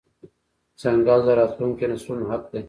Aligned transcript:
ځنګل 0.81 1.19
د 1.27 1.29
راتلونکو 1.39 1.85
نسلونو 1.91 2.23
حق 2.31 2.43
دی. 2.51 2.59